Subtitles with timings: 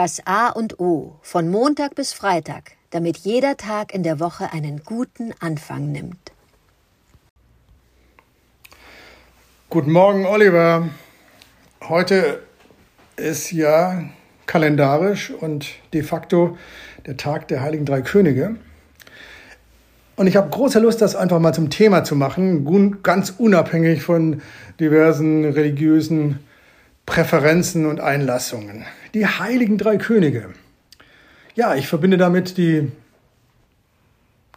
[0.00, 4.84] Das A und O von Montag bis Freitag, damit jeder Tag in der Woche einen
[4.84, 6.30] guten Anfang nimmt.
[9.68, 10.88] Guten Morgen, Oliver.
[11.82, 12.44] Heute
[13.16, 14.04] ist ja
[14.46, 16.56] kalendarisch und de facto
[17.04, 18.54] der Tag der Heiligen Drei Könige.
[20.14, 24.42] Und ich habe große Lust, das einfach mal zum Thema zu machen, ganz unabhängig von
[24.78, 26.38] diversen religiösen
[27.08, 28.84] Präferenzen und Einlassungen.
[29.14, 30.50] Die Heiligen Drei Könige.
[31.54, 32.92] Ja, ich verbinde damit die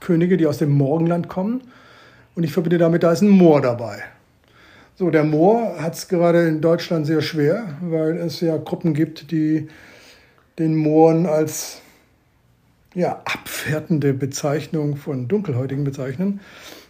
[0.01, 1.61] Könige, die aus dem Morgenland kommen.
[2.35, 4.03] Und ich verbinde damit, da ist ein Moor dabei.
[4.95, 9.31] So, der Moor hat es gerade in Deutschland sehr schwer, weil es ja Gruppen gibt,
[9.31, 9.69] die
[10.59, 11.81] den Mooren als
[12.93, 16.41] ja, abwertende Bezeichnung von Dunkelhäutigen bezeichnen.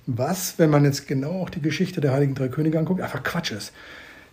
[0.07, 3.51] Was, wenn man jetzt genau auch die Geschichte der Heiligen Drei Könige anguckt, einfach Quatsch
[3.51, 3.73] ist.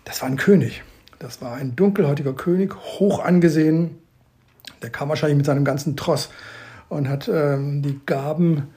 [0.04, 0.82] Das war ein König.
[1.18, 3.96] Das war ein dunkelhäutiger König, hoch angesehen.
[4.82, 6.30] Der kam wahrscheinlich mit seinem ganzen Tross
[6.88, 8.68] und hat ähm, die Gaben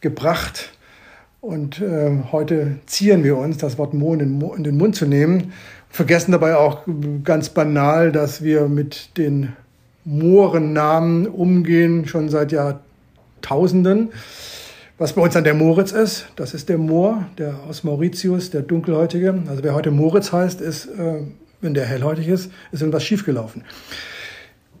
[0.00, 0.70] gebracht.
[1.40, 5.06] Und äh, heute zieren wir uns, das Wort Mo in den, in den Mund zu
[5.06, 5.52] nehmen,
[5.88, 6.82] vergessen dabei auch
[7.24, 9.54] ganz banal, dass wir mit den
[10.04, 14.10] Mohrennamen umgehen, schon seit Jahrtausenden.
[14.98, 18.62] Was bei uns dann der Moritz ist, das ist der Moor, der aus Mauritius, der
[18.62, 19.42] Dunkelhäutige.
[19.48, 21.22] Also wer heute Moritz heißt, ist, äh,
[21.60, 23.64] wenn der hellhäutig ist, ist irgendwas schiefgelaufen.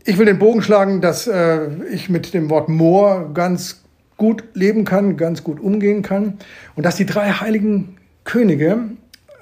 [0.04, 3.82] Ich will den Bogen schlagen, dass äh, ich mit dem Wort Moor ganz
[4.16, 6.38] gut leben kann, ganz gut umgehen kann
[6.74, 8.78] und dass die drei heiligen Könige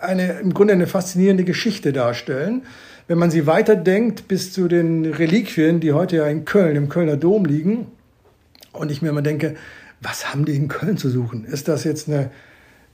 [0.01, 2.63] eine, im Grunde eine faszinierende Geschichte darstellen
[3.09, 7.17] wenn man sie weiterdenkt bis zu den Reliquien, die heute ja in Köln, im Kölner
[7.17, 7.87] Dom liegen,
[8.73, 9.57] und ich mir immer denke,
[10.03, 11.45] was haben die in Köln zu suchen?
[11.47, 12.31] Ist das jetzt eine,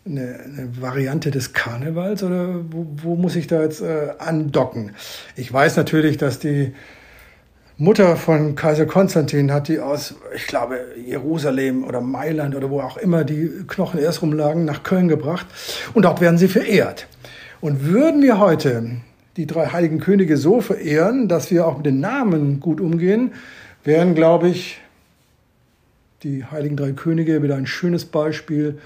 [0.05, 4.93] eine, eine Variante des Karnevals oder wo, wo muss ich da jetzt äh, andocken?
[5.37, 6.73] Ich weiß natürlich, dass die
[7.79, 12.97] Mutter von Kaiser Konstantin hat die aus, ich glaube, Jerusalem oder Mailand oder wo auch
[12.97, 15.47] immer die Knochen erst rumlagen, nach Köln gebracht.
[15.95, 17.07] Und dort werden sie verehrt.
[17.61, 18.99] Und würden wir heute
[19.37, 23.33] die drei heiligen Könige so verehren, dass wir auch mit den Namen gut umgehen,
[23.85, 24.81] wären, glaube ich,
[26.23, 28.79] die heiligen drei Könige wieder ein schönes Beispiel,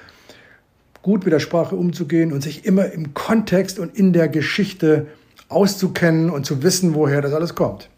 [1.07, 5.07] gut mit der Sprache umzugehen und sich immer im Kontext und in der Geschichte
[5.49, 7.89] auszukennen und zu wissen, woher das alles kommt.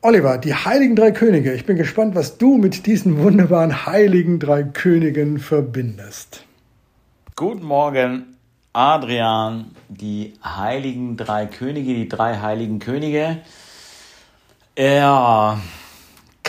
[0.00, 1.52] Oliver, die heiligen drei Könige.
[1.52, 6.44] Ich bin gespannt, was du mit diesen wunderbaren heiligen drei Königen verbindest.
[7.36, 8.36] Guten Morgen.
[8.72, 13.38] Adrian, die heiligen drei Könige, die drei heiligen Könige.
[14.76, 15.60] Ja,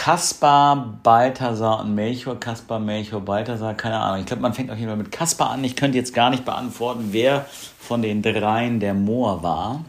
[0.01, 2.39] Kaspar, Balthasar und Melchior.
[2.39, 4.21] Kaspar, Melchior, Balthasar, keine Ahnung.
[4.21, 5.63] Ich glaube, man fängt auf jeden Fall mit Kaspar an.
[5.63, 7.45] Ich könnte jetzt gar nicht beantworten, wer
[7.77, 9.85] von den dreien der Moor war.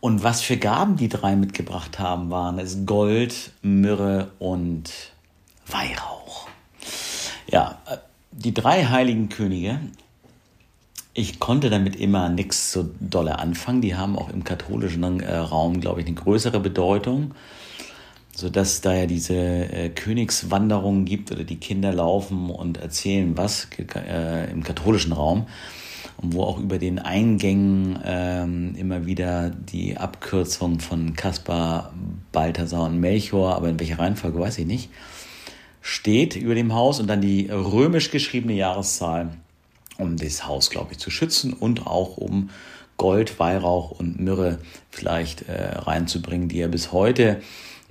[0.00, 4.90] Und was für Gaben die drei mitgebracht haben, waren es Gold, Myrrhe und
[5.68, 6.48] Weihrauch.
[7.48, 7.98] Ja, äh,
[8.32, 9.78] die drei heiligen Könige
[11.18, 13.80] ich konnte damit immer nichts so dolle anfangen.
[13.80, 17.34] Die haben auch im katholischen äh, Raum, glaube ich, eine größere Bedeutung,
[18.36, 24.50] sodass da ja diese äh, Königswanderungen gibt oder die Kinder laufen und erzählen was äh,
[24.50, 25.46] im katholischen Raum
[26.18, 31.94] und wo auch über den Eingängen ähm, immer wieder die Abkürzung von Kaspar,
[32.30, 34.90] Balthasar und Melchior, aber in welcher Reihenfolge weiß ich nicht,
[35.80, 39.30] steht über dem Haus und dann die römisch geschriebene Jahreszahl
[39.96, 42.50] um das Haus, glaube ich, zu schützen und auch um
[42.98, 44.58] Gold, Weihrauch und Myrrhe
[44.90, 47.40] vielleicht äh, reinzubringen, die ja bis heute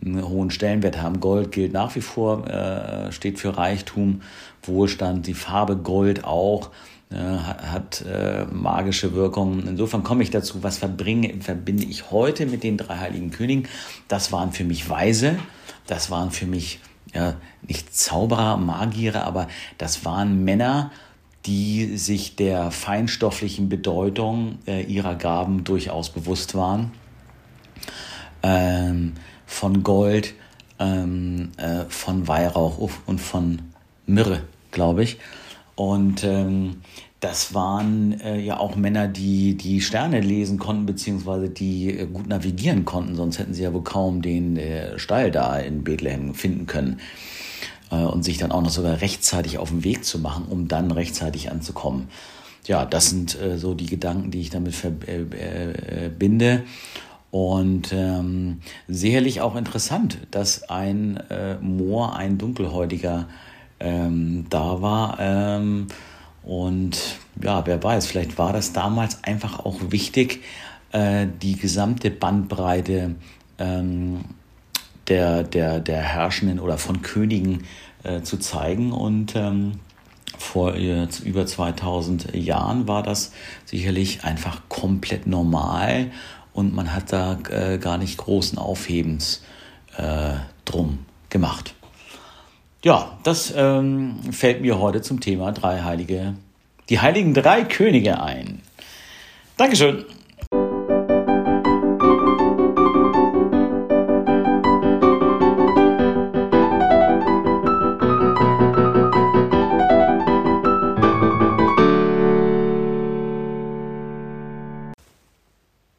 [0.03, 1.19] einen hohen Stellenwert haben.
[1.19, 4.21] Gold gilt nach wie vor, äh, steht für Reichtum,
[4.63, 6.71] Wohlstand, die Farbe Gold auch
[7.11, 9.67] äh, hat äh, magische Wirkungen.
[9.67, 13.67] Insofern komme ich dazu, was verbringe, verbinde ich heute mit den drei heiligen Königen.
[14.07, 15.37] Das waren für mich Weise,
[15.85, 16.79] das waren für mich
[17.13, 20.91] ja, nicht Zauberer, Magiere, aber das waren Männer,
[21.45, 26.91] die sich der feinstofflichen Bedeutung äh, ihrer Gaben durchaus bewusst waren.
[28.41, 29.13] Ähm,
[29.45, 30.33] von Gold,
[30.79, 33.59] ähm, äh, von Weihrauch und von
[34.05, 35.17] Myrrhe, glaube ich.
[35.75, 36.81] Und ähm,
[37.19, 42.27] das waren äh, ja auch Männer, die die Sterne lesen konnten, beziehungsweise die äh, gut
[42.27, 46.65] navigieren konnten, sonst hätten sie ja wohl kaum den äh, Stall da in Bethlehem finden
[46.67, 46.99] können.
[47.91, 50.91] Äh, und sich dann auch noch sogar rechtzeitig auf den Weg zu machen, um dann
[50.91, 52.09] rechtzeitig anzukommen.
[52.65, 56.63] Ja, das sind äh, so die Gedanken, die ich damit verbinde.
[57.31, 63.27] Und ähm, sicherlich auch interessant, dass ein äh, Moor, ein Dunkelhäutiger
[63.79, 65.17] ähm, da war.
[65.19, 65.87] Ähm,
[66.43, 66.97] und
[67.41, 70.43] ja, wer weiß, vielleicht war das damals einfach auch wichtig,
[70.91, 73.15] äh, die gesamte Bandbreite
[73.57, 74.21] ähm,
[75.07, 77.63] der, der, der Herrschenden oder von Königen
[78.03, 78.91] äh, zu zeigen.
[78.91, 79.79] Und ähm,
[80.37, 83.33] vor äh, über 2000 Jahren war das
[83.65, 86.11] sicherlich einfach komplett normal
[86.55, 89.43] und man hat da äh, gar nicht großen Aufhebens
[89.97, 90.99] äh, drum
[91.29, 91.75] gemacht.
[92.81, 96.35] Ja, das ähm, fällt mir heute zum Thema drei Heilige,
[96.87, 98.61] die heiligen drei Könige ein.
[99.57, 100.05] Dankeschön.